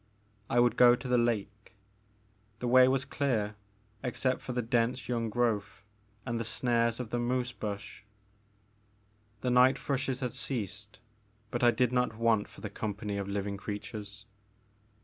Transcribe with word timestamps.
I 0.49 0.59
would 0.59 0.77
go 0.77 0.95
to 0.95 1.07
the 1.07 1.19
lake. 1.19 1.75
The 2.57 2.67
way 2.67 2.87
was 2.87 3.05
clear 3.05 3.55
except 4.01 4.41
for 4.41 4.51
the 4.51 4.63
dense 4.63 5.07
young 5.07 5.29
growth 5.29 5.83
and 6.25 6.39
the 6.39 6.43
snares 6.43 6.99
of 6.99 7.11
the 7.11 7.19
moose 7.19 7.51
bush. 7.51 8.01
The 9.41 9.51
night 9.51 9.77
thrushes 9.77 10.21
had 10.21 10.33
ceased 10.33 10.97
but 11.51 11.63
I 11.63 11.69
did 11.69 11.91
not 11.91 12.17
want 12.17 12.47
for 12.47 12.61
the 12.61 12.69
company 12.71 13.17
of 13.17 13.27
living 13.27 13.57
creatures. 13.57 14.25